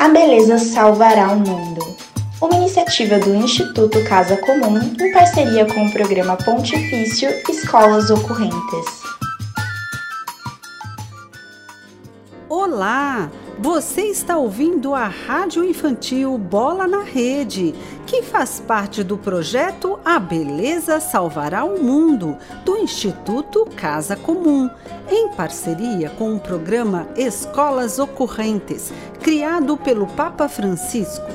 A 0.00 0.08
beleza 0.08 0.56
salvará 0.56 1.30
o 1.30 1.36
mundo. 1.38 1.94
Uma 2.40 2.54
iniciativa 2.54 3.18
do 3.18 3.34
Instituto 3.34 4.02
Casa 4.08 4.34
Comum 4.38 4.78
em 4.98 5.12
parceria 5.12 5.66
com 5.66 5.84
o 5.84 5.92
programa 5.92 6.38
Pontifício 6.38 7.28
Escolas 7.50 8.08
Ocorrentes. 8.08 9.02
Olá! 12.48 13.30
Você 13.62 14.04
está 14.04 14.38
ouvindo 14.38 14.94
a 14.94 15.06
Rádio 15.06 15.62
Infantil 15.62 16.38
Bola 16.38 16.86
na 16.86 17.02
Rede, 17.02 17.74
que 18.06 18.22
faz 18.22 18.58
parte 18.58 19.04
do 19.04 19.18
projeto 19.18 20.00
A 20.02 20.18
Beleza 20.18 20.98
Salvará 20.98 21.62
o 21.64 21.78
Mundo, 21.78 22.38
do 22.64 22.78
Instituto 22.78 23.66
Casa 23.76 24.16
Comum, 24.16 24.70
em 25.10 25.28
parceria 25.34 26.08
com 26.08 26.34
o 26.34 26.40
programa 26.40 27.06
Escolas 27.14 27.98
Ocorrentes, 27.98 28.90
criado 29.22 29.76
pelo 29.76 30.06
Papa 30.06 30.48
Francisco, 30.48 31.30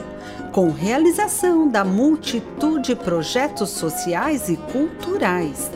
com 0.51 0.69
realização 0.69 1.67
da 1.67 1.83
multitude 1.83 2.55
de 2.85 2.95
projetos 2.95 3.71
sociais 3.71 4.47
e 4.47 4.57
culturais. 4.57 5.71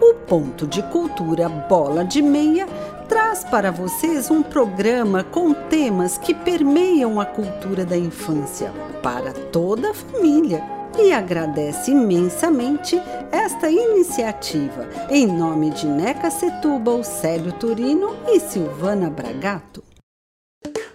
O 0.00 0.14
Ponto 0.14 0.66
de 0.66 0.82
Cultura 0.84 1.48
Bola 1.48 2.04
de 2.04 2.22
Meia 2.22 2.66
traz 3.08 3.42
para 3.42 3.70
vocês 3.70 4.30
um 4.30 4.42
programa 4.42 5.24
com 5.24 5.52
temas 5.52 6.16
que 6.16 6.32
permeiam 6.32 7.20
a 7.20 7.26
cultura 7.26 7.84
da 7.84 7.96
infância 7.96 8.72
para 9.02 9.32
toda 9.32 9.90
a 9.90 9.94
família 9.94 10.62
e 10.98 11.12
agradece 11.12 11.90
imensamente 11.90 13.00
esta 13.32 13.68
iniciativa 13.68 14.88
em 15.10 15.26
nome 15.26 15.70
de 15.70 15.86
Neca 15.86 16.30
Setúbal, 16.30 17.02
Célio 17.02 17.52
Turino 17.52 18.14
e 18.28 18.38
Silvana 18.38 19.10
Bragato. 19.10 19.93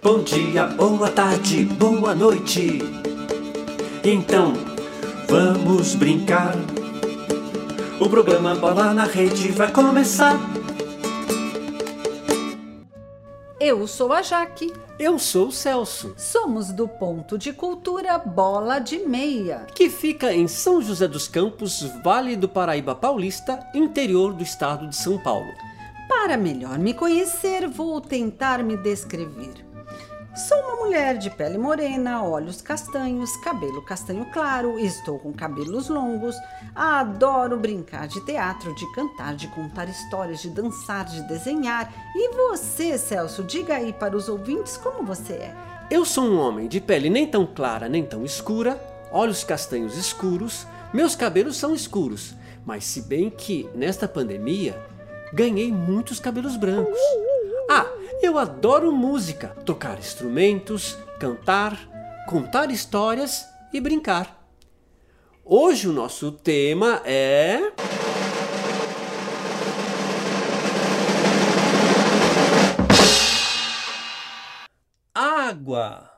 Bom 0.02 0.22
dia, 0.22 0.66
boa 0.66 1.10
tarde, 1.10 1.62
boa 1.62 2.14
noite. 2.14 2.78
Então, 4.02 4.54
vamos 5.28 5.94
brincar. 5.94 6.54
O 8.00 8.08
programa 8.08 8.54
Bola 8.54 8.94
na 8.94 9.04
Rede 9.04 9.52
vai 9.52 9.70
começar. 9.70 10.40
Eu 13.60 13.86
sou 13.86 14.14
a 14.14 14.22
Jaque. 14.22 14.72
Eu 14.98 15.18
sou 15.18 15.48
o 15.48 15.52
Celso. 15.52 16.14
Somos 16.16 16.72
do 16.72 16.88
Ponto 16.88 17.36
de 17.36 17.52
Cultura 17.52 18.16
Bola 18.16 18.78
de 18.78 19.00
Meia, 19.00 19.66
que 19.74 19.90
fica 19.90 20.32
em 20.32 20.48
São 20.48 20.80
José 20.80 21.06
dos 21.06 21.28
Campos, 21.28 21.82
Vale 22.02 22.36
do 22.36 22.48
Paraíba 22.48 22.94
Paulista, 22.94 23.60
interior 23.74 24.32
do 24.32 24.42
estado 24.42 24.88
de 24.88 24.96
São 24.96 25.18
Paulo. 25.18 25.52
Para 26.08 26.38
melhor 26.38 26.78
me 26.78 26.94
conhecer, 26.94 27.68
vou 27.68 28.00
tentar 28.00 28.64
me 28.64 28.78
descrever. 28.78 29.69
Sou 30.48 30.58
uma 30.58 30.76
mulher 30.76 31.18
de 31.18 31.28
pele 31.28 31.58
morena, 31.58 32.22
olhos 32.22 32.62
castanhos, 32.62 33.36
cabelo 33.38 33.82
castanho 33.82 34.24
claro, 34.32 34.78
estou 34.78 35.18
com 35.18 35.34
cabelos 35.34 35.90
longos, 35.90 36.34
adoro 36.74 37.58
brincar 37.58 38.08
de 38.08 38.24
teatro, 38.24 38.74
de 38.74 38.90
cantar, 38.94 39.34
de 39.34 39.48
contar 39.48 39.86
histórias, 39.86 40.40
de 40.40 40.48
dançar, 40.48 41.04
de 41.04 41.20
desenhar. 41.28 41.92
E 42.16 42.34
você, 42.34 42.96
Celso, 42.96 43.42
diga 43.42 43.74
aí 43.74 43.92
para 43.92 44.16
os 44.16 44.30
ouvintes 44.30 44.78
como 44.78 45.04
você 45.04 45.34
é. 45.34 45.56
Eu 45.90 46.06
sou 46.06 46.24
um 46.24 46.38
homem 46.38 46.68
de 46.68 46.80
pele 46.80 47.10
nem 47.10 47.26
tão 47.26 47.44
clara 47.44 47.86
nem 47.86 48.02
tão 48.02 48.24
escura, 48.24 48.80
olhos 49.12 49.44
castanhos 49.44 49.98
escuros, 49.98 50.66
meus 50.90 51.14
cabelos 51.14 51.58
são 51.58 51.74
escuros, 51.74 52.34
mas 52.64 52.84
se 52.84 53.02
bem 53.02 53.28
que 53.28 53.68
nesta 53.74 54.08
pandemia 54.08 54.74
ganhei 55.34 55.70
muitos 55.70 56.18
cabelos 56.18 56.56
brancos. 56.56 56.98
Eu 58.22 58.36
adoro 58.36 58.92
música, 58.92 59.48
tocar 59.64 59.98
instrumentos, 59.98 60.98
cantar, 61.18 61.80
contar 62.28 62.70
histórias 62.70 63.46
e 63.72 63.80
brincar. 63.80 64.46
Hoje 65.42 65.88
o 65.88 65.92
nosso 65.92 66.30
tema 66.30 67.00
é. 67.06 67.72
Água. 75.14 76.10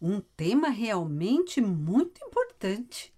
Um 0.00 0.20
tema 0.36 0.68
realmente 0.68 1.60
muito 1.60 2.24
importante. 2.24 3.12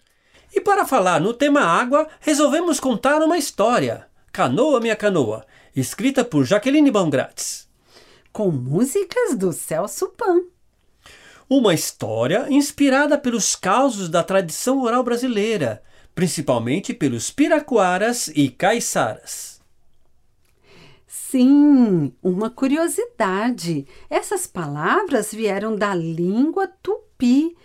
E 0.55 0.61
para 0.61 0.87
falar 0.87 1.21
no 1.21 1.35
tema 1.35 1.61
água, 1.61 2.09
resolvemos 2.19 2.81
contar 2.81 3.21
uma 3.21 3.37
história. 3.37 4.09
Canoa 4.33 4.81
Minha 4.81 4.97
Canoa, 4.97 5.45
escrita 5.77 6.25
por 6.25 6.47
Jaqueline 6.47 6.91
Baumgratz 6.91 7.71
com 8.33 8.51
músicas 8.51 9.37
do 9.37 9.53
Celso 9.53 10.09
Pan. 10.09 10.43
Uma 11.49 11.75
história 11.75 12.47
inspirada 12.49 13.19
pelos 13.19 13.55
causos 13.55 14.09
da 14.09 14.23
tradição 14.23 14.81
oral 14.81 15.03
brasileira, 15.03 15.83
principalmente 16.15 16.95
pelos 16.95 17.31
piraquaras 17.31 18.29
e 18.29 18.49
caiçaras. 18.49 19.61
Sim, 21.07 22.13
uma 22.23 22.51
curiosidade. 22.51 23.87
Essas 24.09 24.47
palavras 24.47 25.33
vieram 25.33 25.77
da 25.77 25.95
língua 25.95 26.67
tupi 26.83 27.57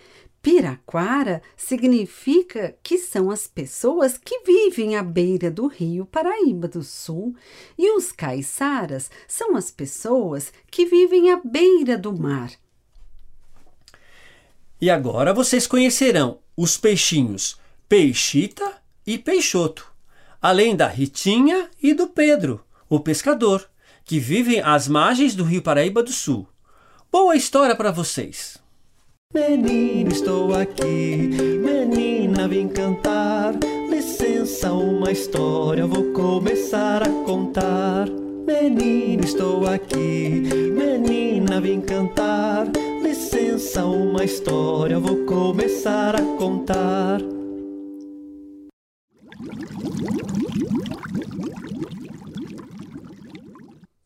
Piraquara 0.47 1.41
significa 1.57 2.73
que 2.81 2.97
são 2.97 3.29
as 3.29 3.45
pessoas 3.47 4.17
que 4.17 4.43
vivem 4.45 4.95
à 4.95 5.03
beira 5.03 5.51
do 5.51 5.67
rio 5.67 6.05
Paraíba 6.05 6.69
do 6.69 6.83
Sul, 6.83 7.35
e 7.77 7.91
os 7.97 8.13
caiçaras 8.13 9.11
são 9.27 9.57
as 9.57 9.69
pessoas 9.69 10.53
que 10.71 10.85
vivem 10.85 11.31
à 11.31 11.41
beira 11.43 11.97
do 11.97 12.17
mar. 12.17 12.49
E 14.79 14.89
agora 14.89 15.33
vocês 15.33 15.67
conhecerão 15.67 16.39
os 16.55 16.77
peixinhos 16.77 17.59
Peixita 17.89 18.81
e 19.05 19.17
Peixoto, 19.17 19.91
além 20.41 20.77
da 20.77 20.87
Ritinha 20.87 21.69
e 21.83 21.93
do 21.93 22.07
Pedro, 22.07 22.63
o 22.87 23.01
pescador, 23.01 23.69
que 24.05 24.17
vivem 24.17 24.61
às 24.61 24.87
margens 24.87 25.35
do 25.35 25.43
rio 25.43 25.61
Paraíba 25.61 26.01
do 26.01 26.13
Sul. 26.13 26.47
Boa 27.11 27.35
história 27.35 27.75
para 27.75 27.91
vocês! 27.91 28.65
Menina, 29.33 30.09
estou 30.09 30.55
aqui, 30.55 30.85
menina, 30.87 32.47
vim 32.47 32.69
cantar. 32.69 33.53
Licença, 33.89 34.71
uma 34.71 35.11
história 35.11 35.85
vou 35.85 36.13
começar 36.13 37.03
a 37.03 37.09
contar. 37.25 38.07
Menina, 38.09 39.25
estou 39.25 39.67
aqui, 39.67 40.41
menina, 40.73 41.59
vim 41.59 41.81
cantar. 41.81 42.67
Licença, 43.03 43.85
uma 43.85 44.23
história 44.23 44.97
vou 44.97 45.25
começar 45.25 46.15
a 46.15 46.21
contar. 46.37 47.19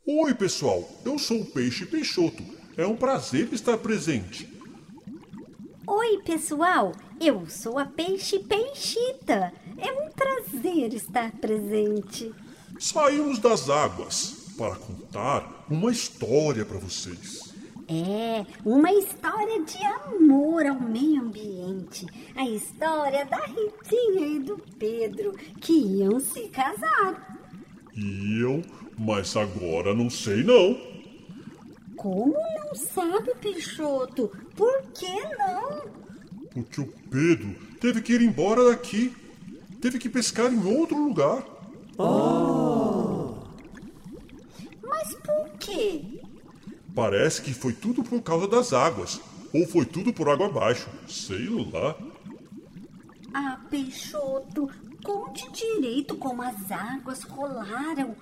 Oi, 0.03 0.33
pessoal, 0.33 0.89
eu 1.05 1.19
sou 1.19 1.41
o 1.41 1.45
Peixe 1.45 1.85
Peixoto. 1.85 2.43
É 2.75 2.87
um 2.87 2.95
prazer 2.95 3.49
estar 3.53 3.77
presente. 3.77 4.50
Oi, 6.11 6.17
pessoal! 6.23 6.91
Eu 7.21 7.47
sou 7.47 7.79
a 7.79 7.85
Peixe 7.85 8.39
Peixita. 8.39 9.53
É 9.77 9.93
um 9.93 10.09
prazer 10.09 10.93
estar 10.93 11.31
presente. 11.31 12.33
Saímos 12.77 13.39
das 13.39 13.69
águas 13.69 14.51
para 14.57 14.75
contar 14.75 15.65
uma 15.69 15.89
história 15.89 16.65
para 16.65 16.79
vocês. 16.79 17.53
É, 17.87 18.45
uma 18.65 18.91
história 18.91 19.63
de 19.63 19.77
amor 19.85 20.65
ao 20.65 20.81
meio 20.81 21.21
ambiente. 21.21 22.05
A 22.35 22.43
história 22.43 23.23
da 23.25 23.45
Ritinha 23.45 24.27
e 24.35 24.39
do 24.39 24.57
Pedro 24.77 25.31
que 25.61 25.71
iam 25.71 26.19
se 26.19 26.49
casar. 26.49 27.39
Iam, 27.95 28.61
mas 28.99 29.37
agora 29.37 29.93
não 29.93 30.09
sei 30.09 30.43
não. 30.43 30.77
Como 31.95 32.33
não 32.33 32.75
sabe, 32.75 33.33
Peixoto? 33.35 34.29
Por 34.61 34.83
que 34.93 35.11
não? 35.39 35.89
Porque 36.51 36.81
o 36.81 36.85
Pedro 37.09 37.55
teve 37.79 37.99
que 37.99 38.13
ir 38.13 38.21
embora 38.21 38.69
daqui. 38.69 39.11
Teve 39.81 39.97
que 39.97 40.07
pescar 40.07 40.53
em 40.53 40.63
outro 40.63 40.95
lugar. 41.03 41.43
Oh! 41.97 43.37
Mas 44.83 45.15
por 45.15 45.49
quê? 45.57 46.21
Parece 46.93 47.41
que 47.41 47.55
foi 47.55 47.73
tudo 47.73 48.03
por 48.03 48.21
causa 48.21 48.47
das 48.47 48.71
águas. 48.71 49.19
Ou 49.51 49.65
foi 49.65 49.83
tudo 49.83 50.13
por 50.13 50.29
água 50.29 50.45
abaixo. 50.45 50.87
Sei 51.07 51.49
lá. 51.49 51.97
Ah, 53.33 53.59
Peixoto, 53.67 54.69
conte 55.03 55.51
direito 55.53 56.15
como 56.17 56.43
as 56.43 56.71
águas 56.71 57.23
rolaram. 57.23 58.15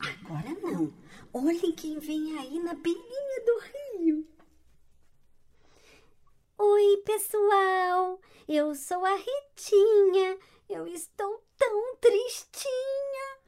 Agora 0.00 0.50
não. 0.64 0.92
Olhem 1.32 1.70
quem 1.76 2.00
vem 2.00 2.36
aí 2.40 2.58
na 2.58 2.74
beirinha 2.74 3.44
do 3.46 3.60
rio. 3.60 3.79
Oi, 6.90 6.96
pessoal. 6.96 8.20
Eu 8.48 8.74
sou 8.74 9.04
a 9.04 9.14
Ritinha. 9.14 10.36
Eu 10.68 10.88
estou 10.88 11.40
tão 11.56 11.96
tristinha. 12.00 13.38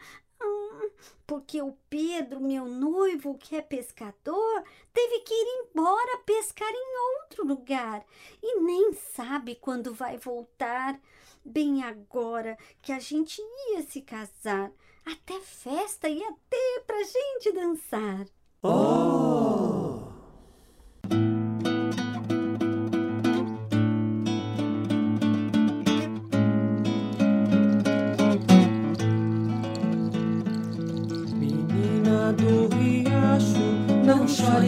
Hum, 0.40 0.90
porque 1.26 1.60
o 1.60 1.76
Pedro, 1.90 2.40
meu 2.40 2.66
noivo, 2.66 3.36
que 3.36 3.56
é 3.56 3.60
pescador, 3.60 4.62
teve 4.94 5.18
que 5.20 5.34
ir 5.34 5.66
embora 5.66 6.18
pescar 6.18 6.70
em 6.70 7.20
outro 7.20 7.44
lugar 7.44 8.06
e 8.40 8.60
nem 8.60 8.92
sabe 8.92 9.56
quando 9.56 9.92
vai 9.92 10.16
voltar. 10.18 11.00
Bem 11.44 11.82
agora 11.82 12.56
que 12.80 12.92
a 12.92 13.00
gente 13.00 13.42
ia 13.70 13.82
se 13.82 14.02
casar, 14.02 14.70
até 15.04 15.40
festa 15.40 16.08
ia 16.08 16.32
ter 16.48 16.84
pra 16.86 17.02
gente 17.02 17.52
dançar. 17.52 18.24
Oh! 18.62 19.71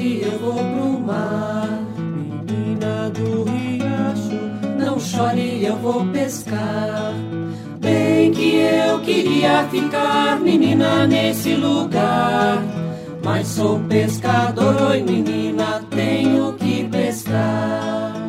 Chore, 0.04 0.22
eu 0.22 0.38
vou 0.38 0.54
pro 0.54 1.00
mar. 1.00 1.68
Menina 1.98 3.10
do 3.10 3.44
riacho, 3.44 4.78
não 4.78 5.00
chore, 5.00 5.64
eu 5.64 5.76
vou 5.76 6.06
pescar. 6.06 7.14
Bem 7.80 8.30
que 8.32 8.56
eu 8.56 9.00
queria 9.00 9.66
ficar, 9.70 10.40
menina, 10.40 11.06
nesse 11.06 11.54
lugar. 11.54 12.62
Mas 13.22 13.48
sou 13.48 13.80
pescador, 13.80 14.90
oi 14.90 15.02
menina, 15.02 15.82
tenho 15.90 16.52
que 16.54 16.84
pescar. 16.84 18.24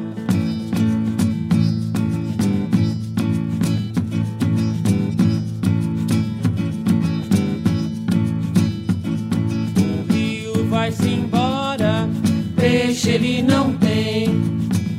Vai-se 10.69 11.09
embora, 11.09 11.44
peixe 12.95 13.09
ele 13.09 13.43
não 13.43 13.73
tem. 13.73 14.27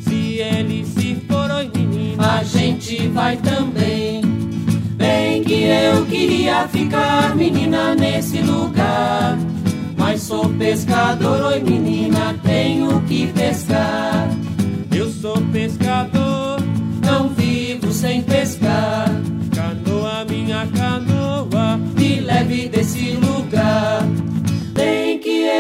Se 0.03 0.39
ele 0.39 0.85
se 0.85 1.15
for, 1.27 1.51
oi 1.51 1.71
menina, 1.75 2.41
a 2.41 2.45
gente 2.45 3.09
vai 3.09 3.37
também. 3.39 4.21
Bem 4.97 5.43
que 5.43 5.65
eu 5.65 6.05
queria 6.05 6.69
ficar, 6.69 7.35
menina, 7.35 7.95
nesse 7.95 8.41
lugar. 8.41 9.39
Mas 9.97 10.23
sou 10.23 10.49
pescador, 10.51 11.41
oi 11.47 11.61
menina, 11.61 12.39
tenho 12.43 13.01
que 13.03 13.29
pescar. 13.29 14.29
Eu 14.95 15.11
sou 15.11 15.41
pescador, 15.51 16.61
não 17.03 17.31
vivo 17.31 17.91
sem 17.93 18.23
pescar. 18.23 19.09
Canoa, 19.55 20.25
minha 20.29 20.67
canoa, 20.67 21.79
me 21.97 22.21
leve 22.21 22.69
desse 22.69 23.13
lugar. 23.13 24.03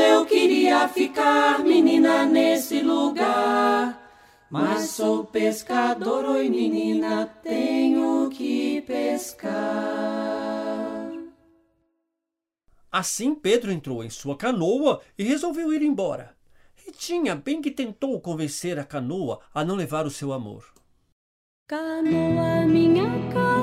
Eu 0.08 0.26
queria 0.26 0.88
ficar, 0.88 1.60
menina, 1.64 2.26
nesse 2.26 2.80
lugar. 2.80 4.02
Mas 4.50 4.90
sou 4.90 5.24
pescador, 5.24 6.24
oi 6.24 6.48
menina, 6.48 7.26
tenho 7.42 8.30
que 8.30 8.80
pescar. 8.82 9.56
Assim 12.92 13.34
Pedro 13.34 13.72
entrou 13.72 14.04
em 14.04 14.10
sua 14.10 14.36
canoa 14.36 15.02
e 15.18 15.24
resolveu 15.24 15.72
ir 15.72 15.82
embora. 15.82 16.34
Ritinha 16.74 17.34
bem 17.34 17.60
que 17.60 17.70
tentou 17.70 18.20
convencer 18.20 18.78
a 18.78 18.84
canoa 18.84 19.40
a 19.52 19.64
não 19.64 19.74
levar 19.74 20.06
o 20.06 20.10
seu 20.10 20.32
amor. 20.32 20.64
Canoa, 21.68 22.64
minha 22.66 23.04
canoa, 23.32 23.55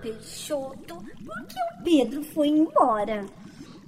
Peixoto, 0.00 0.96
por 1.24 1.46
que 1.46 1.58
o 1.58 1.82
Pedro 1.84 2.22
foi 2.22 2.48
embora? 2.48 3.26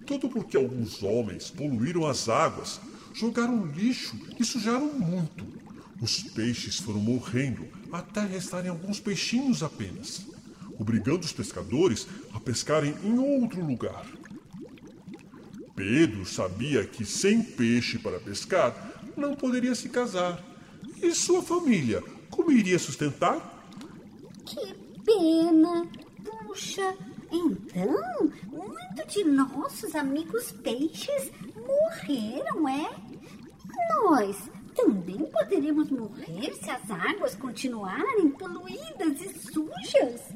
Tudo 0.06 0.28
porque 0.28 0.56
alguns 0.56 1.02
homens 1.02 1.50
poluíram 1.50 2.06
as 2.06 2.28
águas, 2.28 2.80
jogaram 3.14 3.66
lixo 3.66 4.18
e 4.38 4.44
sujaram 4.44 4.92
muito. 4.92 5.46
Os 6.00 6.22
peixes 6.22 6.78
foram 6.80 7.00
morrendo 7.00 7.68
até 7.92 8.24
restarem 8.24 8.70
alguns 8.70 8.98
peixinhos 8.98 9.62
apenas, 9.62 10.26
obrigando 10.78 11.20
os 11.20 11.32
pescadores 11.32 12.08
a 12.32 12.40
pescarem 12.40 12.94
em 13.04 13.18
outro 13.18 13.64
lugar. 13.64 14.06
Pedro 15.76 16.26
sabia 16.26 16.84
que 16.84 17.04
sem 17.04 17.42
peixe 17.42 17.98
para 17.98 18.18
pescar 18.18 19.02
não 19.16 19.34
poderia 19.34 19.74
se 19.74 19.88
casar. 19.88 20.44
E 21.02 21.14
sua 21.14 21.42
família, 21.42 22.02
como 22.30 22.50
iria 22.50 22.78
sustentar? 22.78 23.68
Que 24.44 24.79
pena! 25.10 25.86
Puxa, 26.24 26.94
então 27.32 28.32
muito 28.52 29.08
de 29.08 29.24
nossos 29.24 29.94
amigos 29.94 30.52
peixes 30.52 31.32
morreram, 31.56 32.68
é? 32.68 32.90
Nós 34.02 34.36
também 34.74 35.18
poderíamos 35.26 35.90
morrer 35.90 36.54
se 36.54 36.70
as 36.70 36.90
águas 36.90 37.34
continuarem 37.34 38.30
poluídas 38.30 39.20
e 39.20 39.52
sujas. 39.52 40.34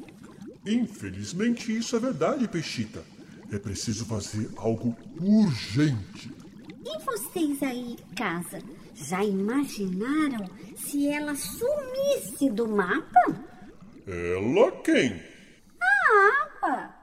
Infelizmente, 0.65 1.75
isso 1.77 1.95
é 1.95 1.99
verdade, 1.99 2.47
Peixita. 2.47 3.03
É 3.51 3.59
preciso 3.59 4.05
fazer 4.05 4.49
algo 4.57 4.95
urgente. 5.21 6.31
E 6.83 7.03
vocês 7.03 7.61
aí, 7.61 7.95
casa, 8.15 8.59
já 8.95 9.23
imaginaram 9.23 10.45
se 10.75 11.07
ela 11.07 11.35
sumisse 11.35 12.49
do 12.49 12.67
mapa? 12.67 13.54
Ela 14.07 14.71
quem? 14.83 15.19
A 15.81 16.63
água! 16.63 16.95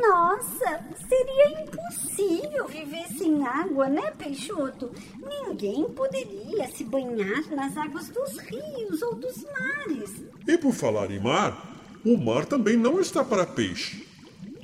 Nossa, 0.00 0.84
seria 1.06 1.62
impossível 1.62 2.66
viver 2.66 3.06
sem 3.08 3.46
água, 3.46 3.90
né, 3.90 4.10
Peixoto? 4.12 4.90
Ninguém 5.18 5.84
poderia 5.90 6.66
se 6.68 6.82
banhar 6.84 7.46
nas 7.50 7.76
águas 7.76 8.08
dos 8.08 8.38
rios 8.38 9.02
ou 9.02 9.14
dos 9.14 9.44
mares. 9.44 10.24
E 10.46 10.56
por 10.56 10.72
falar 10.72 11.10
em 11.10 11.20
mar, 11.20 11.78
o 12.06 12.16
mar 12.16 12.46
também 12.46 12.76
não 12.78 13.00
está 13.00 13.22
para 13.22 13.44
peixe. 13.44 14.08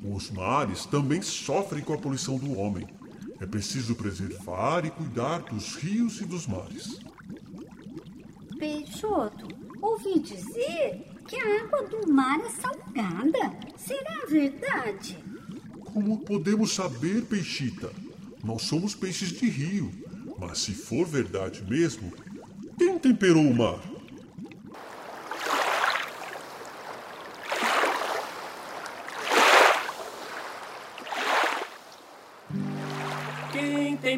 Os 0.03 0.31
mares 0.31 0.87
também 0.87 1.21
sofrem 1.21 1.85
com 1.85 1.93
a 1.93 1.99
poluição 1.99 2.39
do 2.39 2.59
homem. 2.59 2.87
É 3.41 3.47
preciso 3.47 3.95
preservar 3.95 4.85
e 4.85 4.91
cuidar 4.91 5.39
dos 5.39 5.75
rios 5.77 6.21
e 6.21 6.25
dos 6.25 6.47
mares. 6.47 6.99
Peixoto, 8.59 9.49
ouvi 9.83 10.21
dizer 10.21 11.07
que 11.29 11.37
a 11.37 11.65
água 11.65 11.83
do 11.89 12.13
mar 12.13 12.41
é 12.41 12.51
salgada. 12.51 13.59
Será 13.77 14.27
verdade? 14.29 15.19
Como 15.81 16.21
podemos 16.21 16.73
saber, 16.73 17.23
Peixita? 17.25 17.91
Nós 18.43 18.63
somos 18.63 18.95
peixes 18.95 19.31
de 19.31 19.49
rio. 19.49 19.91
Mas 20.39 20.59
se 20.59 20.73
for 20.73 21.07
verdade 21.07 21.63
mesmo, 21.69 22.13
quem 22.77 22.99
temperou 22.99 23.47
o 23.47 23.57
mar? 23.57 23.94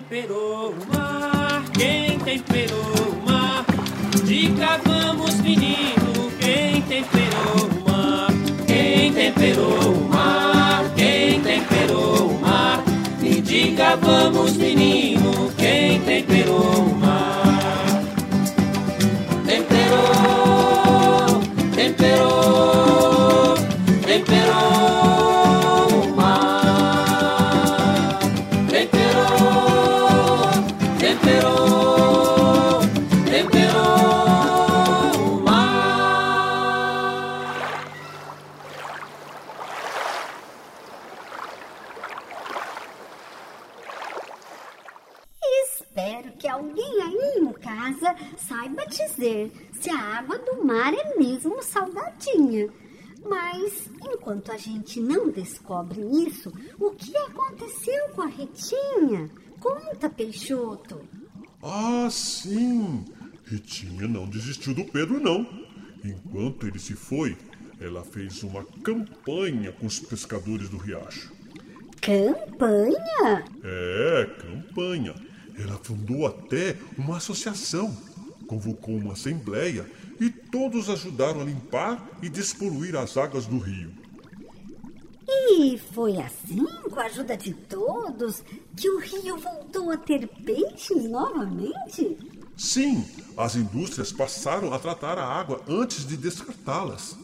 Temperou 0.08 0.70
o 0.70 0.94
mar? 0.94 1.64
Quem 1.76 2.18
temperou 2.20 2.78
o 2.78 3.26
mar? 3.26 3.64
Diga 4.24 4.80
vamos, 4.84 5.34
menino, 5.40 6.30
quem 6.38 6.80
temperou 6.82 7.66
o 7.66 7.90
mar? 7.90 8.30
Quem 8.66 9.12
temperou 9.12 9.92
o 9.92 10.08
mar? 10.08 10.84
Quem 10.94 11.40
temperou 11.40 12.28
o 12.28 12.40
mar? 12.40 12.84
Me 13.20 13.40
diga 13.40 13.96
vamos, 13.96 14.56
menino, 14.56 15.15
mesmo 51.46 51.62
salgadinha. 51.62 52.68
Mas 53.24 53.88
enquanto 54.04 54.52
a 54.52 54.56
gente 54.56 55.00
não 55.00 55.30
descobre 55.30 56.00
isso, 56.26 56.52
o 56.78 56.90
que 56.90 57.16
aconteceu 57.16 58.08
com 58.14 58.22
a 58.22 58.26
Retinha? 58.26 59.30
Conta, 59.58 60.08
Peixoto. 60.08 61.00
Ah, 61.62 62.08
sim! 62.10 63.04
Ritinha 63.44 64.06
não 64.06 64.28
desistiu 64.28 64.74
do 64.74 64.84
Pedro, 64.84 65.20
não. 65.20 65.46
Enquanto 66.04 66.66
ele 66.66 66.78
se 66.78 66.94
foi, 66.94 67.36
ela 67.80 68.04
fez 68.04 68.42
uma 68.42 68.64
campanha 68.84 69.72
com 69.72 69.86
os 69.86 69.98
pescadores 69.98 70.68
do 70.68 70.76
riacho. 70.76 71.32
Campanha? 72.00 73.44
É, 73.64 74.30
campanha. 74.40 75.14
Ela 75.58 75.78
fundou 75.82 76.26
até 76.26 76.76
uma 76.96 77.16
associação, 77.16 77.96
convocou 78.46 78.96
uma 78.96 79.14
assembleia 79.14 79.86
e 80.20 80.30
todos 80.30 80.88
ajudaram 80.88 81.40
a 81.40 81.44
limpar 81.44 82.18
e 82.22 82.28
despoluir 82.28 82.96
as 82.96 83.16
águas 83.16 83.46
do 83.46 83.58
rio. 83.58 83.92
E 85.28 85.78
foi 85.92 86.16
assim, 86.18 86.64
com 86.88 87.00
a 87.00 87.04
ajuda 87.04 87.36
de 87.36 87.52
todos, 87.52 88.42
que 88.76 88.88
o 88.88 88.98
rio 88.98 89.36
voltou 89.38 89.90
a 89.90 89.96
ter 89.96 90.28
peixes 90.28 91.08
novamente? 91.10 92.16
Sim, 92.56 93.04
as 93.36 93.56
indústrias 93.56 94.12
passaram 94.12 94.72
a 94.72 94.78
tratar 94.78 95.18
a 95.18 95.26
água 95.26 95.62
antes 95.68 96.06
de 96.06 96.16
descartá-las. 96.16 97.16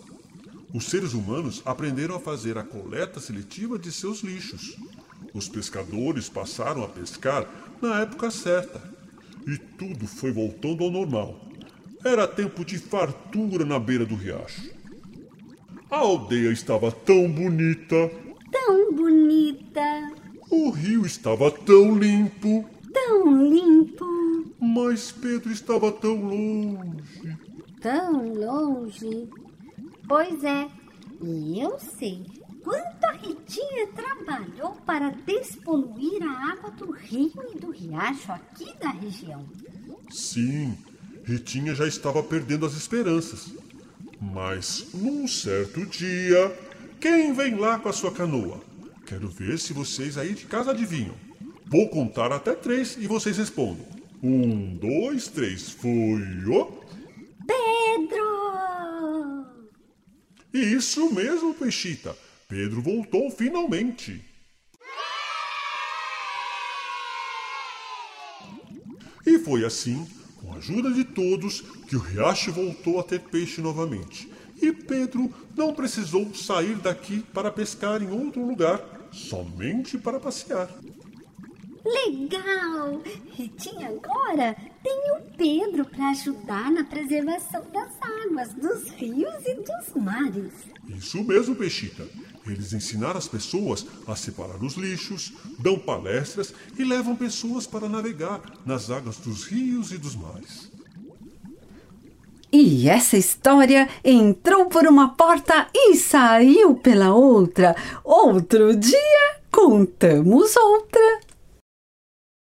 Os 0.74 0.86
seres 0.86 1.12
humanos 1.12 1.62
aprenderam 1.64 2.16
a 2.16 2.20
fazer 2.20 2.58
a 2.58 2.62
coleta 2.62 3.20
seletiva 3.20 3.78
de 3.78 3.92
seus 3.92 4.20
lixos. 4.20 4.76
Os 5.32 5.48
pescadores 5.48 6.28
passaram 6.28 6.82
a 6.82 6.88
pescar 6.88 7.48
na 7.80 8.00
época 8.00 8.30
certa. 8.30 8.82
E 9.46 9.56
tudo 9.56 10.06
foi 10.06 10.32
voltando 10.32 10.84
ao 10.84 10.90
normal. 10.90 11.40
Era 12.04 12.26
tempo 12.26 12.64
de 12.64 12.78
fartura 12.78 13.64
na 13.64 13.78
beira 13.78 14.04
do 14.04 14.14
riacho. 14.14 14.70
A 15.90 15.98
aldeia 15.98 16.50
estava 16.50 16.90
tão 16.90 17.30
bonita, 17.30 18.10
Tão 18.50 18.92
bonita, 18.92 20.12
o 20.50 20.70
rio 20.70 21.06
estava 21.06 21.50
tão 21.50 21.96
limpo, 21.96 22.68
tão 22.92 23.48
limpo, 23.48 24.04
mas 24.60 25.10
Pedro 25.10 25.50
estava 25.50 25.90
tão 25.90 26.14
longe. 26.22 27.36
tão 27.80 28.34
longe. 28.34 29.28
Pois 30.06 30.44
é, 30.44 30.68
e 31.22 31.60
eu 31.60 31.78
sei 31.78 32.26
quanto 32.62 33.04
a 33.04 33.12
Ritinha 33.12 33.86
trabalhou 33.94 34.72
para 34.84 35.10
despoluir 35.10 36.22
a 36.22 36.52
água 36.52 36.70
do 36.72 36.90
rio 36.92 37.32
e 37.54 37.58
do 37.58 37.70
riacho 37.70 38.32
aqui 38.32 38.74
da 38.78 38.90
região. 38.90 39.44
Sim, 40.10 40.76
Ritinha 41.24 41.74
já 41.74 41.86
estava 41.86 42.22
perdendo 42.22 42.66
as 42.66 42.74
esperanças. 42.74 43.52
Mas 44.20 44.86
num 44.94 45.26
certo 45.26 45.84
dia, 45.86 46.56
quem 47.00 47.32
vem 47.32 47.56
lá 47.56 47.78
com 47.78 47.88
a 47.88 47.92
sua 47.92 48.12
canoa? 48.12 48.60
Quero 49.06 49.28
ver 49.28 49.58
se 49.58 49.72
vocês 49.72 50.16
aí 50.16 50.34
de 50.34 50.46
casa 50.46 50.70
adivinham. 50.70 51.14
Vou 51.66 51.88
contar 51.88 52.32
até 52.32 52.54
três 52.54 52.96
e 52.98 53.06
vocês 53.06 53.36
respondem. 53.36 53.86
Um, 54.22 54.76
dois, 54.76 55.26
três, 55.28 55.70
foi 55.70 56.22
o. 56.46 56.80
Pedro! 57.46 58.22
Isso 60.52 61.12
mesmo, 61.12 61.54
Peixita. 61.54 62.16
Pedro 62.48 62.82
voltou 62.82 63.30
finalmente. 63.30 64.22
E 69.26 69.38
foi 69.38 69.64
assim, 69.64 70.06
ajuda 70.62 70.92
de 70.92 71.02
todos, 71.02 71.60
que 71.88 71.96
o 71.96 71.98
riacho 71.98 72.52
voltou 72.52 73.00
a 73.00 73.02
ter 73.02 73.20
peixe 73.20 73.60
novamente. 73.60 74.30
E 74.60 74.72
Pedro 74.72 75.28
não 75.56 75.74
precisou 75.74 76.32
sair 76.32 76.76
daqui 76.76 77.20
para 77.34 77.50
pescar 77.50 78.00
em 78.00 78.10
outro 78.10 78.46
lugar, 78.46 78.80
somente 79.10 79.98
para 79.98 80.20
passear. 80.20 80.70
Legal! 81.84 83.02
Ritinha 83.32 83.88
agora 83.88 84.54
tem 84.84 85.02
o 85.16 85.36
Pedro 85.36 85.84
para 85.84 86.10
ajudar 86.10 86.70
na 86.70 86.84
preservação 86.84 87.64
das 87.72 87.90
águas, 88.00 88.54
dos 88.54 88.88
rios 88.90 89.44
e 89.44 89.54
dos 89.54 90.00
mares. 90.00 90.52
Isso 90.88 91.24
mesmo, 91.24 91.56
Peixita. 91.56 92.06
Eles 92.46 92.72
ensinaram 92.72 93.18
as 93.18 93.28
pessoas 93.28 93.86
a 94.06 94.16
separar 94.16 94.62
os 94.62 94.74
lixos, 94.74 95.32
dão 95.58 95.78
palestras 95.78 96.52
e 96.76 96.84
levam 96.84 97.14
pessoas 97.14 97.66
para 97.66 97.88
navegar 97.88 98.40
nas 98.66 98.90
águas 98.90 99.16
dos 99.18 99.44
rios 99.44 99.92
e 99.92 99.98
dos 99.98 100.16
mares. 100.16 100.70
E 102.52 102.86
essa 102.86 103.16
história 103.16 103.88
entrou 104.04 104.66
por 104.66 104.86
uma 104.86 105.10
porta 105.10 105.68
e 105.74 105.96
saiu 105.96 106.74
pela 106.74 107.14
outra. 107.14 107.74
Outro 108.04 108.76
dia 108.76 109.36
contamos 109.50 110.54
outra. 110.56 111.20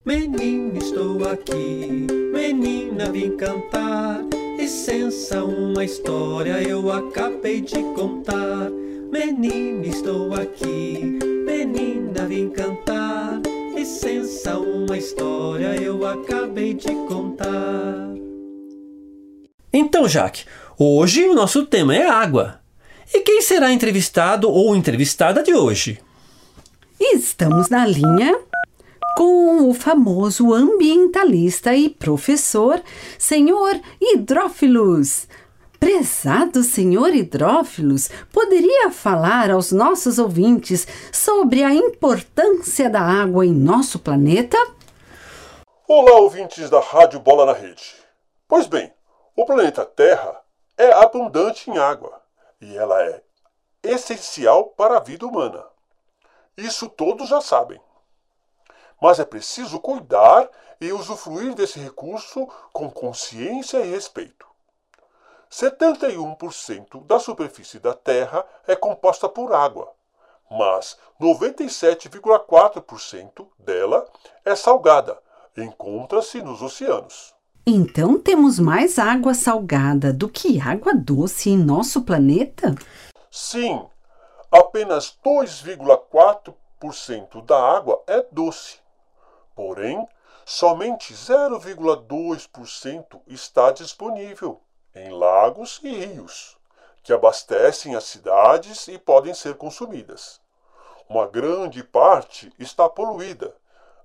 Menina, 0.05 0.77
estou 0.77 1.27
aqui, 1.27 2.08
menina, 2.31 3.12
vim 3.12 3.36
cantar. 3.36 4.24
Licença, 4.58 5.43
uma 5.43 5.84
história 5.84 6.62
eu 6.62 6.89
acabei 6.91 7.60
de 7.60 7.84
contar. 7.93 8.72
Menina, 9.11 9.87
estou 9.87 10.35
aqui, 10.35 11.19
menina, 11.45 12.27
vim 12.27 12.47
cantar. 12.49 13.41
Licença, 13.73 14.59
uma 14.59 14.95
história 14.95 15.75
eu 15.81 16.05
acabei 16.05 16.75
de 16.75 16.93
contar. 17.07 18.13
Então, 19.73 20.07
Jaque, 20.07 20.45
hoje 20.77 21.27
o 21.27 21.33
nosso 21.33 21.65
tema 21.65 21.95
é 21.95 22.07
água. 22.07 22.59
E 23.11 23.21
quem 23.21 23.41
será 23.41 23.73
entrevistado 23.73 24.47
ou 24.47 24.75
entrevistada 24.75 25.41
de 25.41 25.55
hoje? 25.55 25.99
Estamos 26.99 27.67
na 27.67 27.87
linha 27.87 28.39
com 29.17 29.69
o 29.69 29.73
famoso 29.73 30.53
ambientalista 30.53 31.75
e 31.75 31.89
professor, 31.89 32.79
senhor 33.17 33.79
Hidrófilos. 33.99 35.27
Prezado 35.79 36.62
senhor 36.62 37.15
Hidrófilos, 37.15 38.09
poderia 38.33 38.91
falar 38.91 39.50
aos 39.50 39.71
nossos 39.71 40.19
ouvintes 40.19 40.86
sobre 41.12 41.63
a 41.63 41.74
importância 41.74 42.89
da 42.89 43.01
água 43.01 43.45
em 43.45 43.53
nosso 43.53 43.98
planeta? 43.98 44.57
Olá, 45.88 46.15
ouvintes 46.19 46.69
da 46.69 46.81
Rádio 46.81 47.21
Bola 47.21 47.45
na 47.45 47.53
Rede. 47.53 47.95
Pois 48.45 48.67
bem, 48.67 48.93
o 49.36 49.45
planeta 49.45 49.86
Terra 49.86 50.41
é 50.77 50.91
abundante 50.91 51.71
em 51.71 51.77
água 51.77 52.21
e 52.59 52.77
ela 52.77 53.01
é 53.01 53.24
essencial 53.81 54.65
para 54.65 54.98
a 54.98 55.00
vida 55.00 55.25
humana. 55.25 55.65
Isso 56.57 56.89
todos 56.89 57.29
já 57.29 57.39
sabem. 57.39 57.79
Mas 59.01 59.17
é 59.17 59.24
preciso 59.24 59.79
cuidar 59.79 60.50
e 60.81 60.91
usufruir 60.91 61.55
desse 61.55 61.79
recurso 61.79 62.48
com 62.74 62.91
consciência 62.91 63.77
e 63.77 63.91
respeito. 63.91 64.48
71% 65.51 67.03
da 67.05 67.19
superfície 67.19 67.79
da 67.79 67.95
Terra 67.95 68.45
é 68.67 68.75
composta 68.75 69.27
por 69.27 69.51
água, 69.51 69.91
mas 70.49 70.95
97,4% 71.19 73.47
dela 73.57 74.07
é 74.45 74.55
salgada, 74.55 75.17
encontra-se 75.57 76.43
nos 76.43 76.61
oceanos. 76.61 77.33
Então 77.65 78.19
temos 78.19 78.59
mais 78.59 78.99
água 78.99 79.33
salgada 79.33 80.13
do 80.13 80.29
que 80.29 80.61
água 80.61 80.93
doce 80.93 81.49
em 81.49 81.57
nosso 81.57 82.03
planeta? 82.03 82.75
Sim, 83.31 83.83
apenas 84.51 85.17
2,4% 85.25 87.43
da 87.43 87.59
água 87.59 88.03
é 88.05 88.23
doce. 88.31 88.77
Porém, 89.55 90.07
somente 90.45 91.11
0,2% 91.13 93.19
está 93.27 93.71
disponível 93.71 94.61
em 94.99 95.11
lagos 95.11 95.79
e 95.83 95.89
rios, 95.89 96.57
que 97.03 97.13
abastecem 97.13 97.95
as 97.95 98.03
cidades 98.03 98.87
e 98.87 98.97
podem 98.97 99.33
ser 99.33 99.55
consumidas. 99.55 100.39
Uma 101.07 101.27
grande 101.27 101.83
parte 101.83 102.51
está 102.59 102.87
poluída, 102.87 103.55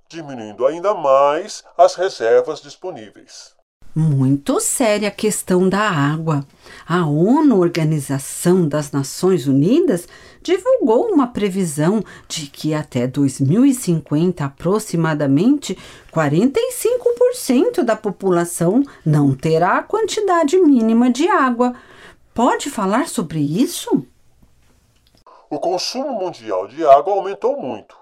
diminuindo 0.09 0.67
ainda 0.67 0.95
mais 0.95 1.65
as 1.77 1.95
reservas 1.95 2.61
disponíveis. 2.63 3.55
Muito 3.97 4.59
séria 4.59 5.07
a 5.07 5.13
questão 5.13 5.69
da 5.69 5.79
água. 5.79 6.45
A 6.85 7.07
ONU, 7.07 7.61
Organização 7.61 8.67
das 8.67 8.91
Nações 8.91 9.47
Unidas, 9.47 10.09
divulgou 10.43 11.13
uma 11.13 11.29
previsão 11.29 12.03
de 12.27 12.49
que 12.49 12.75
até 12.75 13.07
2050, 13.07 14.45
aproximadamente 14.45 15.79
45% 16.13 16.94
10% 17.35 17.83
da 17.83 17.97
população 17.97 18.83
não 19.05 19.35
terá 19.35 19.79
a 19.79 19.83
quantidade 19.83 20.57
mínima 20.57 21.11
de 21.11 21.29
água. 21.29 21.75
Pode 22.33 22.71
falar 22.71 23.09
sobre 23.09 23.41
isso? 23.41 24.07
O 25.51 25.59
consumo 25.59 26.13
mundial 26.13 26.69
de 26.69 26.87
água 26.87 27.13
aumentou 27.13 27.61
muito. 27.61 27.97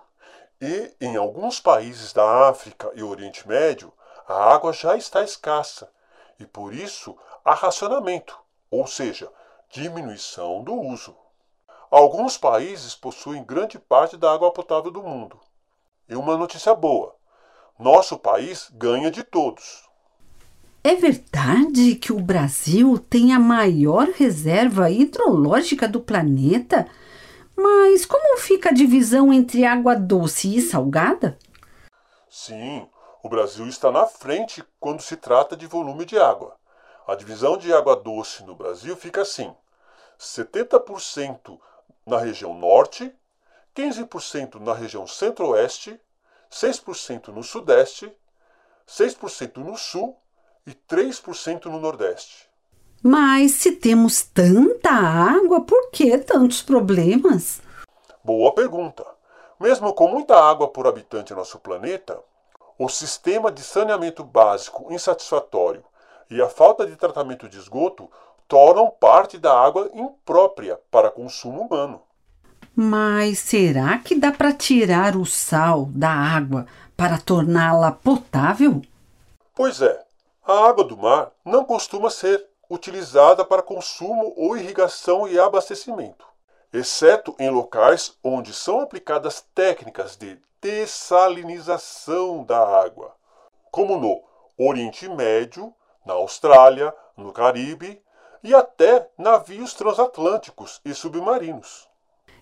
E 0.61 0.95
em 1.01 1.17
alguns 1.17 1.59
países 1.59 2.13
da 2.13 2.49
África 2.49 2.93
e 2.95 3.03
Oriente 3.03 3.49
Médio, 3.49 3.93
a 4.29 4.55
água 4.55 4.73
já 4.73 4.97
está 4.97 5.25
escassa 5.25 5.91
e 6.39 6.47
por 6.47 6.73
isso 6.73 7.17
há 7.45 7.55
racionamento, 7.55 8.39
ou 8.71 8.87
seja, 8.87 9.31
diminuição 9.71 10.63
do 10.63 10.75
uso. 10.75 11.17
Alguns 11.91 12.39
países 12.39 12.95
possuem 12.95 13.45
grande 13.45 13.79
parte 13.79 14.17
da 14.17 14.33
água 14.33 14.53
potável 14.53 14.91
do 14.91 15.03
mundo. 15.03 15.39
E 16.09 16.15
uma 16.15 16.37
notícia 16.37 16.75
boa: 16.75 17.17
nosso 17.79 18.19
país 18.19 18.71
ganha 18.75 19.11
de 19.11 19.23
todos. 19.23 19.89
É 20.85 20.97
verdade 20.97 21.95
que 21.95 22.13
o 22.13 22.21
Brasil 22.21 22.99
tem 22.99 23.33
a 23.33 23.39
maior 23.39 24.09
reserva 24.09 24.91
hidrológica 24.91 25.87
do 25.87 26.01
planeta? 26.01 26.89
Mas 27.57 28.05
como 28.05 28.39
fica 28.39 28.71
a 28.71 28.73
divisão 28.73 29.33
entre 29.33 29.65
água 29.65 29.95
doce 29.95 30.57
e 30.57 30.61
salgada? 30.61 31.39
Sim, 32.29 32.89
o 33.23 33.29
Brasil 33.29 33.67
está 33.69 33.93
na 33.93 34.07
frente 34.07 34.65
quando 34.81 35.03
se 35.03 35.17
trata 35.17 35.57
de 35.57 35.67
volume 35.67 36.05
de 36.05 36.19
água. 36.19 36.57
A 37.07 37.15
divisão 37.15 37.57
de 37.57 37.73
água 37.73 37.95
doce 37.95 38.43
no 38.43 38.55
Brasil 38.55 38.97
fica 38.97 39.23
assim: 39.23 39.55
70% 40.19 41.59
na 42.05 42.19
região 42.19 42.55
norte, 42.55 43.15
15% 43.77 44.59
na 44.61 44.75
região 44.75 45.07
centro-oeste, 45.07 46.01
6% 46.53 47.29
no 47.29 47.43
sudeste, 47.43 48.15
6% 48.87 49.57
no 49.57 49.77
sul 49.77 50.17
e 50.67 50.73
3% 50.73 51.65
no 51.65 51.81
nordeste. 51.81 52.51
Mas 53.03 53.53
se 53.53 53.73
temos 53.73 54.23
tanta 54.23 54.91
água, 54.91 55.63
por 55.63 55.91
que 55.91 56.17
tantos 56.19 56.63
problemas? 56.63 57.61
Boa 58.23 58.55
pergunta. 58.55 59.05
Mesmo 59.59 59.93
com 59.95 60.09
muita 60.09 60.37
água 60.37 60.69
por 60.69 60.87
habitante 60.87 61.33
em 61.33 61.37
nosso 61.37 61.59
planeta, 61.59 62.21
o 62.79 62.89
sistema 62.89 63.51
de 63.51 63.63
saneamento 63.63 64.23
básico 64.23 64.93
insatisfatório 64.93 65.85
e 66.31 66.41
a 66.41 66.49
falta 66.49 66.87
de 66.87 66.97
tratamento 66.97 67.49
de 67.49 67.59
esgoto 67.59 68.11
tornam 68.47 68.91
parte 68.91 69.39
da 69.39 69.59
água 69.59 69.91
imprópria 69.95 70.79
para 70.91 71.11
consumo 71.11 71.63
humano. 71.63 72.03
Mas 72.75 73.39
será 73.39 73.99
que 73.99 74.15
dá 74.15 74.33
para 74.33 74.53
tirar 74.53 75.15
o 75.15 75.27
sal 75.27 75.87
da 75.87 76.11
água 76.11 76.67
para 76.97 77.19
torná-la 77.19 77.93
potável? 77.93 78.81
Pois 79.55 79.83
é, 79.83 80.03
a 80.43 80.69
água 80.69 80.83
do 80.83 80.97
mar 80.97 81.33
não 81.45 81.65
costuma 81.65 82.09
ser 82.09 82.47
utilizada 82.71 83.45
para 83.45 83.63
consumo 83.63 84.33
ou 84.37 84.57
irrigação 84.57 85.29
e 85.29 85.39
abastecimento, 85.39 86.25
exceto 86.73 87.37
em 87.39 87.51
locais 87.51 88.17
onde 88.25 88.55
são 88.55 88.81
aplicadas 88.81 89.45
técnicas 89.55 90.17
de 90.17 90.41
dessalinização 90.63 92.43
da 92.43 92.59
água, 92.59 93.15
como 93.71 93.99
no 93.99 94.23
Oriente 94.57 95.07
Médio, 95.09 95.75
na 96.07 96.15
Austrália, 96.15 96.95
no 97.15 97.33
Caribe 97.33 98.03
e 98.43 98.55
até 98.55 99.11
navios 99.19 99.75
transatlânticos 99.75 100.81
e 100.85 100.95
submarinos. 100.95 101.92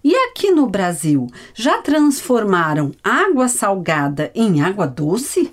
E 0.03 0.17
aqui 0.17 0.51
no 0.51 0.67
Brasil, 0.67 1.27
já 1.55 1.83
transformaram 1.83 2.91
água 3.05 3.49
salgada 3.49 4.31
em 4.35 4.63
água 4.63 4.87
doce? 4.87 5.53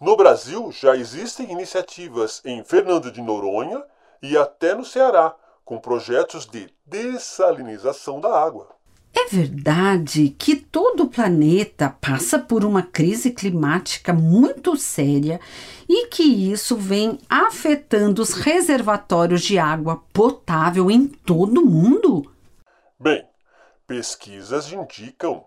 No 0.00 0.16
Brasil, 0.16 0.72
já 0.72 0.96
existem 0.96 1.52
iniciativas 1.52 2.40
em 2.44 2.64
Fernando 2.64 3.12
de 3.12 3.20
Noronha 3.20 3.82
e 4.22 4.38
até 4.38 4.74
no 4.74 4.84
Ceará, 4.84 5.34
com 5.64 5.78
projetos 5.78 6.46
de 6.46 6.68
dessalinização 6.86 8.20
da 8.20 8.42
água. 8.42 8.68
É 9.14 9.26
verdade 9.28 10.34
que 10.38 10.56
todo 10.56 11.02
o 11.02 11.08
planeta 11.08 11.94
passa 12.00 12.38
por 12.38 12.64
uma 12.64 12.82
crise 12.82 13.30
climática 13.30 14.14
muito 14.14 14.76
séria 14.78 15.38
e 15.86 16.06
que 16.06 16.22
isso 16.22 16.74
vem 16.74 17.18
afetando 17.28 18.22
os 18.22 18.32
reservatórios 18.32 19.42
de 19.42 19.58
água 19.58 20.02
potável 20.12 20.90
em 20.90 21.06
todo 21.06 21.60
o 21.60 21.66
mundo? 21.66 22.32
Bem, 22.98 23.22
pesquisas 23.92 24.72
indicam 24.72 25.44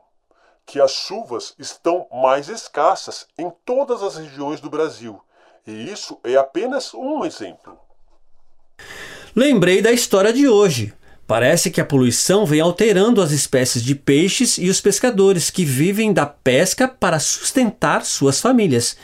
que 0.68 0.80
as 0.80 0.92
chuvas 0.92 1.56
estão 1.58 2.06
mais 2.14 2.48
escassas 2.48 3.26
em 3.40 3.52
todas 3.66 4.04
as 4.04 4.18
regiões 4.18 4.62
do 4.62 4.70
Brasil, 4.70 5.20
e 5.66 5.92
isso 5.92 6.20
é 6.24 6.36
apenas 6.36 6.94
um 6.94 7.26
exemplo. 7.26 7.76
Lembrei 9.36 9.82
da 9.82 9.92
história 9.92 10.32
de 10.32 10.48
hoje. 10.48 10.94
Parece 11.26 11.72
que 11.72 11.82
a 11.82 11.86
poluição 11.86 12.46
vem 12.46 12.62
alterando 12.62 13.20
as 13.20 13.32
espécies 13.32 13.82
de 13.82 13.96
peixes 13.96 14.60
e 14.60 14.70
os 14.70 14.80
pescadores 14.80 15.50
que 15.50 15.66
vivem 15.66 16.14
da 16.14 16.28
pesca 16.28 16.88
para 16.88 17.18
sustentar 17.18 18.06
suas 18.06 18.40
famílias. 18.40 18.96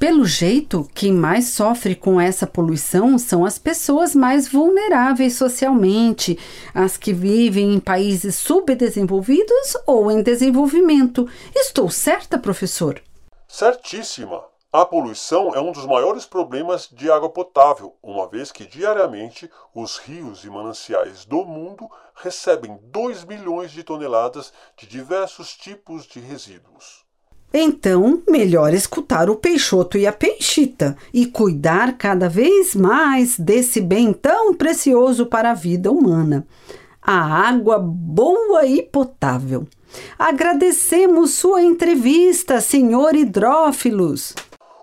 Pelo 0.00 0.24
jeito, 0.24 0.88
quem 0.94 1.12
mais 1.12 1.48
sofre 1.48 1.94
com 1.94 2.18
essa 2.18 2.46
poluição 2.46 3.18
são 3.18 3.44
as 3.44 3.58
pessoas 3.58 4.14
mais 4.14 4.48
vulneráveis 4.48 5.34
socialmente, 5.36 6.38
as 6.72 6.96
que 6.96 7.12
vivem 7.12 7.74
em 7.74 7.78
países 7.78 8.36
subdesenvolvidos 8.36 9.76
ou 9.86 10.10
em 10.10 10.22
desenvolvimento. 10.22 11.28
Estou 11.54 11.90
certa, 11.90 12.38
professor? 12.38 12.98
Certíssima! 13.46 14.42
A 14.72 14.86
poluição 14.86 15.54
é 15.54 15.60
um 15.60 15.70
dos 15.70 15.84
maiores 15.84 16.24
problemas 16.24 16.88
de 16.90 17.10
água 17.10 17.28
potável, 17.28 17.94
uma 18.02 18.26
vez 18.26 18.50
que 18.50 18.64
diariamente 18.64 19.50
os 19.74 19.98
rios 19.98 20.44
e 20.44 20.48
mananciais 20.48 21.26
do 21.26 21.44
mundo 21.44 21.86
recebem 22.14 22.80
2 22.84 23.26
milhões 23.26 23.70
de 23.70 23.84
toneladas 23.84 24.50
de 24.78 24.86
diversos 24.86 25.54
tipos 25.54 26.06
de 26.06 26.20
resíduos. 26.20 27.09
Então, 27.52 28.22
melhor 28.28 28.72
escutar 28.72 29.28
o 29.28 29.34
Peixoto 29.34 29.98
e 29.98 30.06
a 30.06 30.12
Peixita 30.12 30.96
e 31.12 31.26
cuidar 31.26 31.98
cada 31.98 32.28
vez 32.28 32.76
mais 32.76 33.36
desse 33.38 33.80
bem 33.80 34.12
tão 34.12 34.54
precioso 34.54 35.26
para 35.26 35.50
a 35.50 35.54
vida 35.54 35.90
humana. 35.90 36.46
A 37.02 37.48
água 37.48 37.78
boa 37.78 38.64
e 38.66 38.82
potável. 38.82 39.66
Agradecemos 40.16 41.32
sua 41.32 41.62
entrevista, 41.62 42.60
senhor 42.60 43.16
Hidrófilos. 43.16 44.34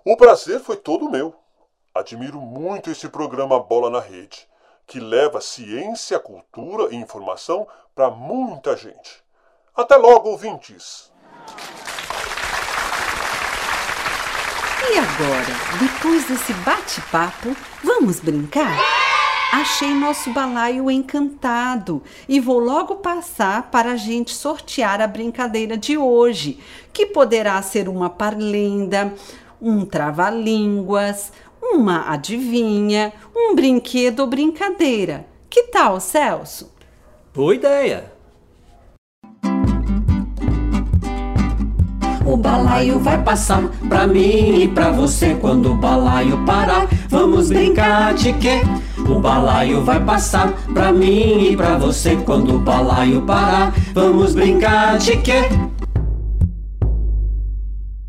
O 0.03 0.17
prazer 0.17 0.59
foi 0.59 0.75
todo 0.75 1.09
meu. 1.09 1.33
Admiro 1.95 2.41
muito 2.41 2.91
esse 2.91 3.07
programa 3.07 3.59
Bola 3.59 3.89
na 3.89 4.01
Rede, 4.01 4.45
que 4.85 4.99
leva 4.99 5.39
ciência, 5.39 6.19
cultura 6.19 6.93
e 6.93 6.97
informação 6.97 7.65
para 7.95 8.09
muita 8.09 8.75
gente. 8.75 9.23
Até 9.73 9.95
logo, 9.95 10.29
ouvintes! 10.29 11.11
E 14.89 14.97
agora, 14.97 15.45
depois 15.79 16.25
desse 16.27 16.53
bate-papo, 16.53 17.53
vamos 17.83 18.21
brincar? 18.21 18.79
Achei 19.51 19.93
nosso 19.93 20.31
balaio 20.31 20.89
encantado 20.89 22.01
e 22.27 22.39
vou 22.39 22.57
logo 22.57 22.95
passar 22.95 23.69
para 23.69 23.91
a 23.91 23.95
gente 23.97 24.33
sortear 24.33 25.01
a 25.01 25.07
brincadeira 25.07 25.77
de 25.77 25.97
hoje, 25.97 26.59
que 26.93 27.05
poderá 27.05 27.61
ser 27.61 27.89
uma 27.89 28.09
parlenda, 28.09 29.13
um 29.61 29.83
trava-línguas, 29.85 31.33
uma 31.61 32.09
adivinha, 32.09 33.11
um 33.35 33.55
brinquedo 33.55 34.21
ou 34.21 34.27
brincadeira. 34.27 35.27
Que 35.49 35.63
tal, 35.63 35.99
Celso? 35.99 36.71
Boa 37.33 37.53
ideia! 37.53 38.16
O 42.27 42.35
balaio 42.35 42.99
vai 42.99 43.23
passar 43.23 43.69
pra 43.87 44.05
mim 44.05 44.61
e 44.61 44.67
pra 44.67 44.91
você 44.91 45.33
quando 45.35 45.71
o 45.71 45.75
balaio 45.75 46.45
parar. 46.45 46.85
Vamos 47.07 47.47
brincar 47.47 48.13
de 48.15 48.33
quê? 48.33 48.59
O 49.09 49.17
balaio 49.17 49.81
vai 49.81 50.03
passar 50.03 50.51
pra 50.73 50.91
mim 50.91 51.51
e 51.51 51.55
pra 51.55 51.77
você 51.77 52.17
quando 52.17 52.55
o 52.55 52.59
balaio 52.59 53.25
parar. 53.25 53.73
Vamos 53.93 54.35
brincar 54.35 54.97
de 54.97 55.15
quê? 55.21 55.43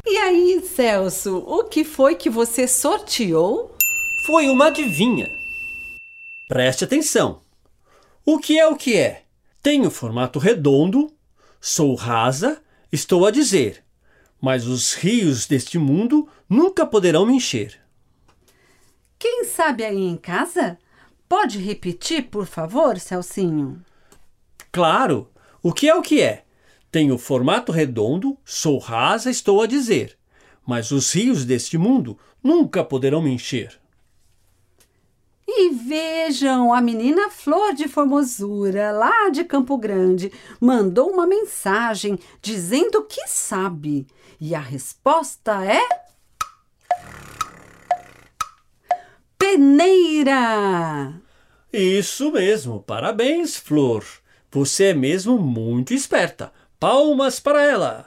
E 0.05 0.17
aí, 0.17 0.63
Celso, 0.67 1.39
o 1.47 1.63
que 1.63 1.85
foi 1.85 2.17
que 2.17 2.29
você 2.29 2.67
sorteou? 2.67 3.71
Foi 4.27 4.49
uma 4.49 4.67
adivinha. 4.67 5.29
Preste 6.49 6.83
atenção. 6.83 7.39
O 8.27 8.41
que 8.41 8.59
é 8.59 8.67
o 8.67 8.75
que 8.75 8.97
é? 8.97 9.23
Tenho 9.63 9.89
formato 9.93 10.41
redondo, 10.41 11.09
sou 11.61 11.95
rasa, 11.95 12.61
estou 12.91 13.25
a 13.25 13.31
dizer, 13.31 13.85
mas 14.41 14.67
os 14.67 14.95
rios 14.95 15.47
deste 15.47 15.79
mundo 15.79 16.29
nunca 16.49 16.87
poderão 16.87 17.27
me 17.27 17.35
encher. 17.35 17.81
Quem 19.19 19.45
sabe 19.45 19.85
aí 19.85 19.99
em 19.99 20.17
casa? 20.17 20.79
Pode 21.29 21.59
repetir, 21.59 22.29
por 22.31 22.47
favor, 22.47 22.99
Celcinho? 22.99 23.83
Claro! 24.71 25.31
O 25.63 25.73
que 25.73 25.89
é 25.89 25.95
o 25.95 26.03
que 26.03 26.23
é? 26.23 26.45
Tenho 26.91 27.19
formato 27.19 27.73
redondo, 27.73 28.39
sou 28.45 28.79
rasa, 28.79 29.29
estou 29.31 29.61
a 29.61 29.67
dizer, 29.67 30.17
mas 30.67 30.91
os 30.91 31.13
rios 31.13 31.45
deste 31.45 31.77
mundo 31.77 32.19
nunca 32.43 32.85
poderão 32.85 33.21
me 33.21 33.31
encher. 33.31 33.79
E 35.51 35.71
vejam, 35.71 36.75
a 36.75 36.81
menina 36.83 37.31
Flor 37.31 37.73
de 37.73 37.89
Formosura, 37.89 38.93
lá 38.93 39.31
de 39.31 39.45
Campo 39.45 39.79
Grande, 39.79 40.31
mandou 40.61 41.11
uma 41.11 41.27
mensagem 41.27 42.19
dizendo 42.43 43.03
que 43.05 43.27
sabe. 43.27 44.07
E 44.39 44.55
a 44.55 44.61
resposta 44.61 45.65
é. 45.65 45.81
Peneira! 49.39 51.15
Isso 51.73 52.31
mesmo, 52.31 52.83
parabéns, 52.83 53.57
Flor. 53.57 54.05
Você 54.51 54.85
é 54.85 54.95
mesmo 54.95 55.39
muito 55.39 55.95
esperta. 55.95 56.53
Palmas 56.79 57.41
para 57.41 57.63
ela! 57.63 58.07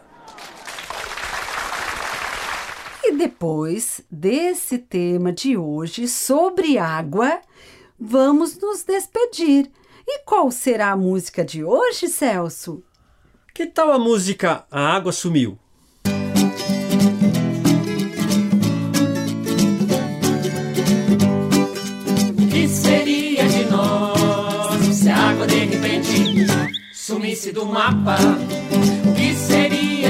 E 3.04 3.11
depois 3.22 4.02
desse 4.10 4.80
tema 4.80 5.32
de 5.32 5.56
hoje 5.56 6.08
sobre 6.08 6.80
água, 6.80 7.40
vamos 8.00 8.58
nos 8.58 8.82
despedir. 8.82 9.70
E 10.08 10.24
qual 10.24 10.50
será 10.50 10.90
a 10.90 10.98
música 10.98 11.46
de 11.46 11.64
hoje, 11.64 12.08
Celso? 12.08 12.84
Que 13.54 13.68
tal 13.68 13.92
a 13.92 14.00
música 14.00 14.66
A 14.72 14.96
Água 14.96 15.12
Sumiu? 15.12 15.60
O 22.40 22.48
que 22.50 22.68
seria 22.68 23.48
de 23.48 23.66
nós 23.66 24.96
se 24.96 25.10
a 25.10 25.30
água 25.30 25.46
de 25.46 25.66
repente 25.66 26.48
sumisse 26.92 27.52
do 27.52 27.68
mapa? 27.68 28.18
O 29.06 29.14
que 29.14 29.36
seria 29.36 30.01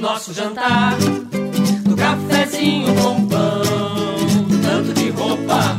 do 0.00 0.06
nosso 0.06 0.32
jantar, 0.32 0.96
do 1.84 1.94
cafezinho 1.94 2.94
com 2.94 3.26
pão, 3.26 3.60
do 4.48 4.58
tanto 4.62 4.94
de 4.94 5.10
roupa 5.10 5.78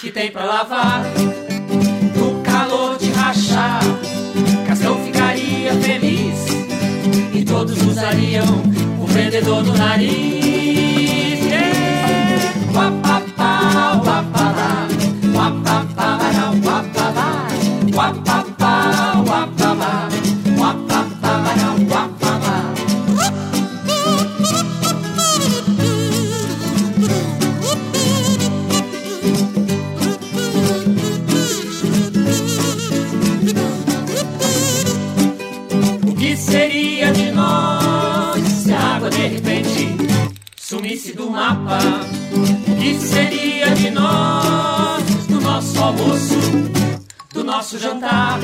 que 0.00 0.10
tem 0.10 0.30
pra 0.30 0.44
lavar, 0.44 1.04
do 2.14 2.42
calor 2.42 2.96
de 2.96 3.10
rachar? 3.12 3.82
Cascão 4.66 5.04
ficaria 5.04 5.74
feliz 5.74 6.46
e 7.34 7.44
todos 7.44 7.80
usariam 7.82 8.46
o 8.98 9.06
vendedor 9.06 9.62
do 9.62 9.74
nariz. 9.74 11.44
Yeah. 11.44 11.72
Uapapá, 12.74 14.00
uapalá, 14.02 14.88
uapapá, 15.34 16.18
uapalá, 16.64 17.52
nós, 43.92 45.02
do 45.28 45.40
nosso 45.40 45.82
almoço, 45.82 46.38
do 47.32 47.44
nosso 47.44 47.78
jantar, 47.78 48.38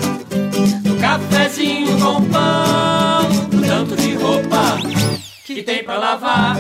do 0.83 0.97
cafezinho 1.01 1.99
com 1.99 2.25
pão, 2.25 3.47
do 3.51 3.61
tanto 3.67 3.97
de 3.97 4.15
roupa 4.15 4.79
que 5.45 5.63
tem 5.63 5.83
pra 5.83 5.99
lavar? 5.99 6.57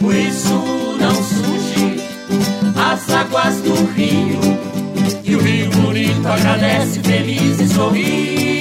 Por 0.00 0.14
isso 0.14 0.54
não 0.98 1.14
surge 1.14 2.00
as 2.76 3.10
águas 3.10 3.60
do 3.60 3.74
rio 3.92 4.40
e 5.24 5.34
o 5.34 5.40
rio 5.40 5.70
bonito 5.70 6.26
agradece 6.26 7.00
feliz 7.00 7.60
e 7.60 7.68
sorri. 7.68 8.53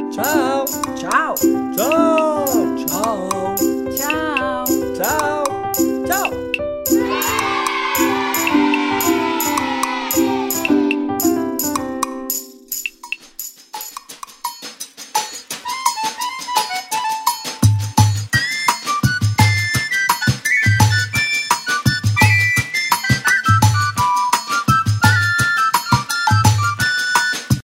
Tchau, 0.09 0.65
tchau, 0.95 1.35
tchau, 1.75 2.45
tchau. 2.87 3.29
Tchau. 3.95 4.38
time. 4.99 5.28